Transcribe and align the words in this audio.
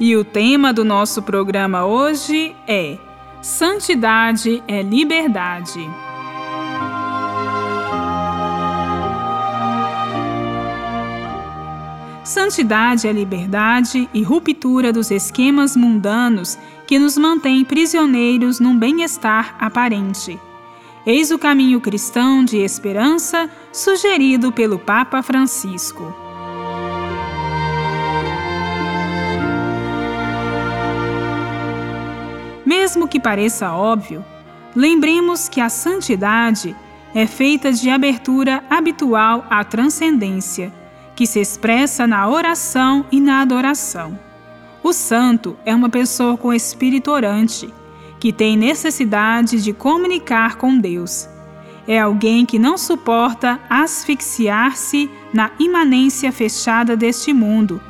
E 0.00 0.14
o 0.14 0.24
tema 0.24 0.72
do 0.72 0.84
nosso 0.84 1.20
programa 1.20 1.84
hoje 1.84 2.54
é 2.68 2.96
Santidade 3.42 4.62
é 4.68 4.80
Liberdade. 4.80 5.80
Santidade 12.22 13.08
é 13.08 13.12
liberdade 13.12 14.08
e 14.14 14.22
ruptura 14.22 14.92
dos 14.92 15.10
esquemas 15.10 15.74
mundanos 15.74 16.56
que 16.86 16.96
nos 16.96 17.18
mantém 17.18 17.64
prisioneiros 17.64 18.60
num 18.60 18.78
bem-estar 18.78 19.56
aparente. 19.58 20.38
Eis 21.04 21.32
o 21.32 21.38
caminho 21.38 21.80
cristão 21.80 22.44
de 22.44 22.58
esperança 22.58 23.50
sugerido 23.72 24.52
pelo 24.52 24.78
Papa 24.78 25.22
Francisco. 25.24 26.27
Que 33.10 33.18
pareça 33.18 33.72
óbvio, 33.72 34.24
lembremos 34.76 35.48
que 35.48 35.60
a 35.60 35.70
santidade 35.70 36.76
é 37.14 37.26
feita 37.26 37.72
de 37.72 37.88
abertura 37.88 38.62
habitual 38.68 39.46
à 39.48 39.64
transcendência, 39.64 40.72
que 41.16 41.26
se 41.26 41.40
expressa 41.40 42.06
na 42.06 42.28
oração 42.28 43.06
e 43.10 43.18
na 43.18 43.40
adoração. 43.40 44.18
O 44.82 44.92
santo 44.92 45.56
é 45.64 45.74
uma 45.74 45.88
pessoa 45.88 46.36
com 46.36 46.52
espírito 46.52 47.10
orante, 47.10 47.72
que 48.20 48.32
tem 48.32 48.56
necessidade 48.56 49.62
de 49.62 49.72
comunicar 49.72 50.56
com 50.56 50.78
Deus. 50.78 51.28
É 51.86 51.98
alguém 51.98 52.44
que 52.44 52.58
não 52.58 52.76
suporta 52.76 53.58
asfixiar-se 53.70 55.10
na 55.32 55.50
imanência 55.58 56.30
fechada 56.30 56.94
deste 56.94 57.32
mundo 57.32 57.80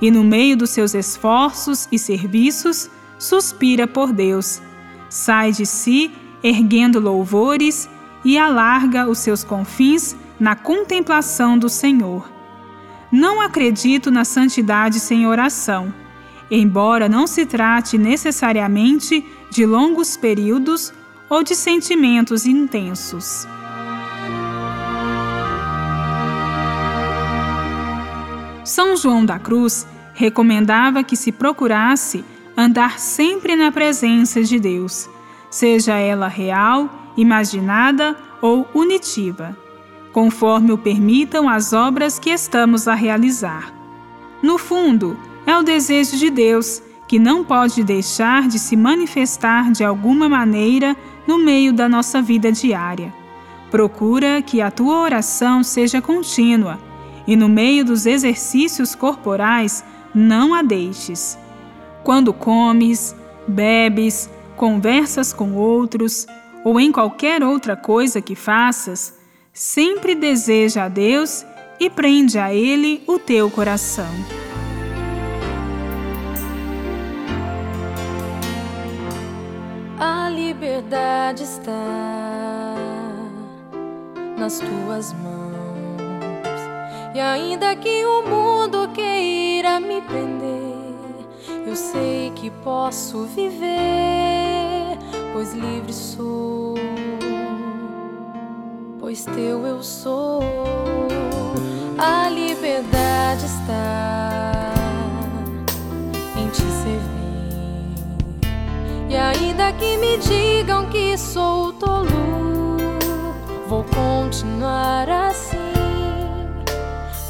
e, 0.00 0.10
no 0.10 0.22
meio 0.22 0.56
dos 0.56 0.70
seus 0.70 0.94
esforços 0.94 1.88
e 1.90 1.98
serviços, 1.98 2.90
suspira 3.18 3.86
por 3.86 4.12
Deus, 4.12 4.62
sai 5.08 5.52
de 5.52 5.66
si 5.66 6.10
erguendo 6.42 7.00
louvores 7.00 7.88
e 8.24 8.38
alarga 8.38 9.08
os 9.08 9.18
seus 9.18 9.42
confins 9.42 10.16
na 10.38 10.54
contemplação 10.54 11.58
do 11.58 11.68
Senhor. 11.68 12.30
Não 13.10 13.40
acredito 13.40 14.10
na 14.10 14.24
santidade 14.24 15.00
sem 15.00 15.26
oração, 15.26 15.92
embora 16.50 17.08
não 17.08 17.26
se 17.26 17.44
trate 17.46 17.98
necessariamente 17.98 19.24
de 19.50 19.64
longos 19.66 20.16
períodos 20.16 20.92
ou 21.28 21.42
de 21.42 21.54
sentimentos 21.54 22.46
intensos. 22.46 23.46
São 28.64 28.96
João 28.96 29.24
da 29.24 29.38
Cruz 29.38 29.86
recomendava 30.12 31.02
que 31.02 31.16
se 31.16 31.32
procurasse 31.32 32.24
andar 32.58 32.98
sempre 32.98 33.54
na 33.54 33.70
presença 33.70 34.42
de 34.42 34.58
Deus, 34.58 35.08
seja 35.48 35.94
ela 35.94 36.26
real, 36.26 37.12
imaginada 37.16 38.16
ou 38.42 38.66
unitiva, 38.74 39.56
conforme 40.12 40.72
o 40.72 40.78
permitam 40.78 41.48
as 41.48 41.72
obras 41.72 42.18
que 42.18 42.30
estamos 42.30 42.88
a 42.88 42.94
realizar. 42.94 43.72
No 44.42 44.58
fundo, 44.58 45.16
é 45.46 45.56
o 45.56 45.62
desejo 45.62 46.16
de 46.16 46.30
Deus 46.30 46.82
que 47.06 47.20
não 47.20 47.44
pode 47.44 47.84
deixar 47.84 48.48
de 48.48 48.58
se 48.58 48.76
manifestar 48.76 49.70
de 49.70 49.84
alguma 49.84 50.28
maneira 50.28 50.96
no 51.28 51.38
meio 51.38 51.72
da 51.72 51.88
nossa 51.88 52.20
vida 52.20 52.50
diária. 52.50 53.14
Procura 53.70 54.42
que 54.42 54.60
a 54.60 54.70
tua 54.70 54.98
oração 55.00 55.62
seja 55.62 56.02
contínua 56.02 56.76
e, 57.24 57.36
no 57.36 57.48
meio 57.48 57.84
dos 57.84 58.04
exercícios 58.04 58.96
corporais, 58.96 59.84
não 60.12 60.52
a 60.52 60.60
deixes. 60.60 61.38
Quando 62.02 62.32
comes, 62.32 63.14
bebes, 63.46 64.30
conversas 64.56 65.32
com 65.32 65.54
outros 65.54 66.26
ou 66.64 66.78
em 66.78 66.90
qualquer 66.90 67.42
outra 67.42 67.76
coisa 67.76 68.20
que 68.20 68.34
faças, 68.34 69.14
sempre 69.52 70.14
deseja 70.14 70.84
a 70.84 70.88
Deus 70.88 71.44
e 71.80 71.88
prende 71.88 72.38
a 72.38 72.52
Ele 72.52 73.02
o 73.06 73.18
teu 73.18 73.50
coração. 73.50 74.12
A 79.98 80.28
liberdade 80.28 81.42
está 81.42 82.74
nas 84.38 84.58
tuas 84.58 85.12
mãos, 85.14 86.60
e 87.14 87.20
ainda 87.20 87.74
que 87.76 88.04
o 88.04 88.22
mundo 88.22 88.88
queira 88.92 89.80
me 89.80 90.00
prender 90.02 90.57
sei 91.78 92.32
que 92.34 92.50
posso 92.50 93.24
viver, 93.24 94.98
pois 95.32 95.54
livre 95.54 95.92
sou, 95.92 96.74
pois 98.98 99.24
teu 99.24 99.64
eu 99.64 99.82
sou. 99.82 100.40
A 101.96 102.28
liberdade 102.28 103.44
está 103.46 104.72
em 106.36 106.48
te 106.48 106.62
servir, 106.62 108.00
e 109.08 109.16
ainda 109.16 109.72
que 109.72 109.96
me 109.98 110.18
digam 110.18 110.86
que 110.90 111.16
sou 111.16 111.72
tolo, 111.74 112.08
vou 113.68 113.84
continuar 113.84 115.08
assim 115.08 115.56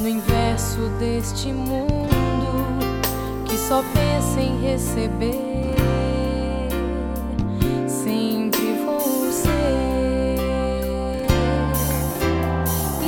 no 0.00 0.08
inverso 0.08 0.88
deste 0.98 1.52
mundo 1.52 2.37
só 3.68 3.84
pensa 3.92 4.40
em 4.40 4.58
receber. 4.62 5.74
Sempre 7.86 8.82
vou 8.82 9.30
ser 9.30 10.38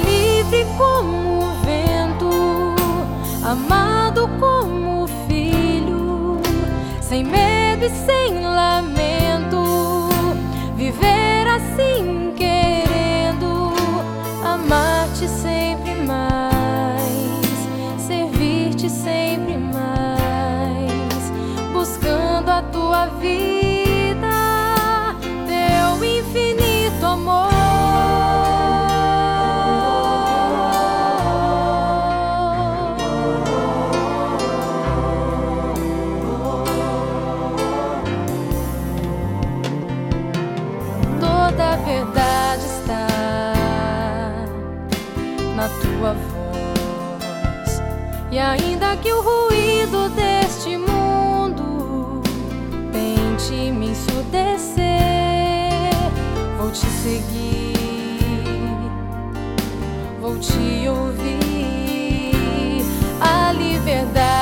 livre 0.04 0.66
como 0.76 1.38
o 1.38 1.50
vento, 1.65 2.31
amado 3.43 4.28
como 4.38 5.09
filho, 5.26 6.43
sem 7.00 7.25
medo 7.25 7.87
e 7.87 7.91
sem 7.91 8.42
lamento, 8.42 8.79
e 48.30 48.38
ainda 48.38 48.97
que 48.97 49.12
o 49.12 49.21
ruído 49.21 50.09
deste 50.10 50.77
mundo 50.77 50.91
seguir, 57.03 57.74
vou 60.21 60.38
te 60.38 60.88
ouvir. 60.88 61.41
A 63.21 63.53
liberdade 63.53 64.40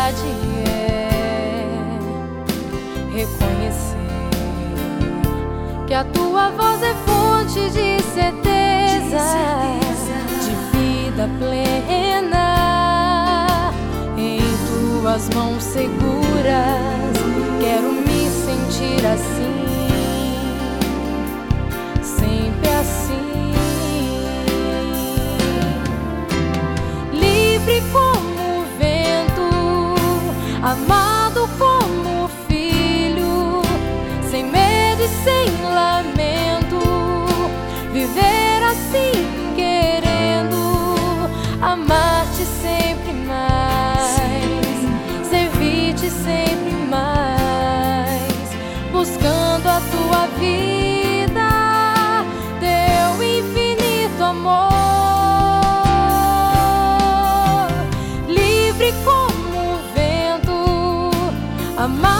amado 61.88 62.17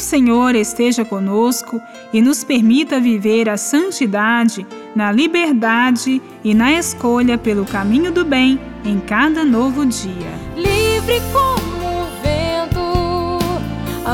o 0.00 0.02
Senhor 0.02 0.54
esteja 0.54 1.04
conosco 1.04 1.78
e 2.10 2.22
nos 2.22 2.42
permita 2.42 2.98
viver 2.98 3.50
a 3.50 3.58
santidade 3.58 4.66
na 4.96 5.12
liberdade 5.12 6.22
e 6.42 6.54
na 6.54 6.72
escolha 6.72 7.36
pelo 7.36 7.66
caminho 7.66 8.10
do 8.10 8.24
bem 8.24 8.58
em 8.82 8.98
cada 8.98 9.44
novo 9.44 9.84
dia. 9.84 10.32
livre 10.56 11.20
como 11.32 12.02
o 12.02 12.08
vento, 12.22 14.10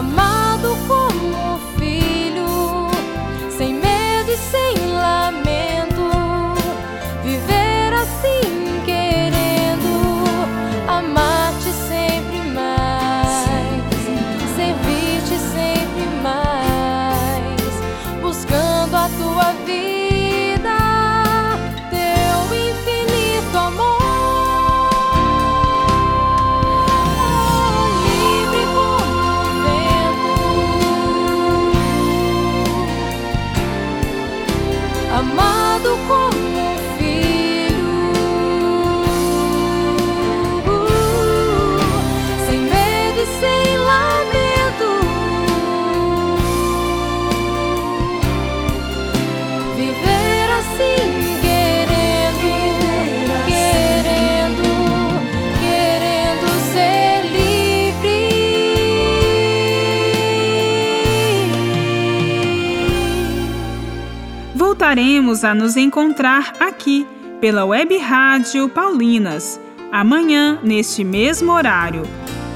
Voltaremos 64.86 65.42
a 65.42 65.52
nos 65.52 65.76
encontrar 65.76 66.52
aqui 66.60 67.04
pela 67.40 67.64
Web 67.64 67.98
Rádio 67.98 68.68
Paulinas, 68.68 69.60
amanhã, 69.90 70.60
neste 70.62 71.02
mesmo 71.02 71.50
horário. 71.50 72.04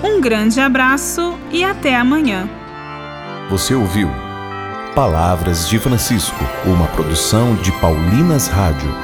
Um 0.01 0.21
grande 0.21 0.61
abraço 0.61 1.37
e 1.51 1.65
até 1.65 1.97
amanhã. 1.97 2.49
Você 3.51 3.75
ouviu 3.75 4.09
Palavras 4.95 5.69
de 5.69 5.81
Francisco, 5.81 6.39
uma 6.65 6.87
produção 6.87 7.57
de 7.57 7.73
Paulinas 7.81 8.47
Rádio. 8.47 8.95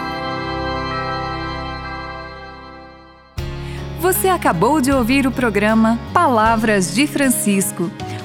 Você 3.98 4.28
acabou 4.28 4.80
de 4.80 4.92
ouvir 4.92 5.26
o 5.26 5.32
programa 5.32 5.98
Palavras 6.12 6.94
de 6.94 7.08
Francisco, 7.08 7.90